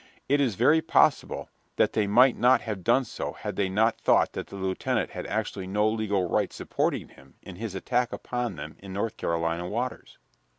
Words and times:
It 0.27 0.41
is 0.41 0.55
very 0.55 0.81
possible 0.81 1.47
that 1.75 1.93
they 1.93 2.07
might 2.07 2.35
not 2.35 2.61
have 2.61 2.83
done 2.83 3.05
so 3.05 3.33
had 3.33 3.55
they 3.55 3.69
not 3.69 4.01
thought 4.01 4.33
that 4.33 4.47
the 4.47 4.55
lieutenant 4.55 5.11
had 5.11 5.27
actually 5.27 5.67
no 5.67 5.87
legal 5.87 6.27
right 6.27 6.51
supporting 6.51 7.09
him 7.09 7.35
in 7.43 7.57
his 7.57 7.75
attack 7.75 8.11
upon 8.11 8.55
them 8.55 8.77
in 8.79 8.93
North 8.93 9.15
Carolina 9.15 9.67
waters. 9.67 10.17